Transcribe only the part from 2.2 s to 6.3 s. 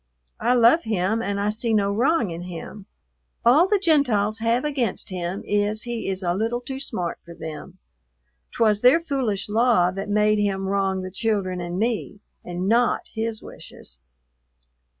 in him. All the Gentiles have against him is he is